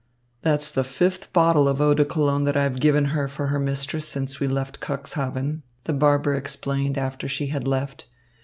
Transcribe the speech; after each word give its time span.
"That's 0.41 0.71
the 0.71 0.83
fifth 0.83 1.31
bottle 1.31 1.67
of 1.67 1.79
eau 1.79 1.93
de 1.93 2.03
Cologne 2.03 2.43
that 2.45 2.57
I've 2.57 2.79
given 2.79 3.05
her 3.13 3.27
for 3.27 3.49
her 3.49 3.59
mistress 3.59 4.07
since 4.07 4.39
we 4.39 4.47
left 4.47 4.79
Cuxhaven," 4.79 5.61
the 5.83 5.93
barber 5.93 6.33
explained 6.33 6.97
after 6.97 7.27
she 7.27 7.49
had 7.53 7.67
left. 7.67 8.05